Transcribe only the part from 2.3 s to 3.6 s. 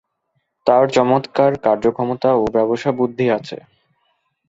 ও ব্যবসাবুদ্ধি আছে।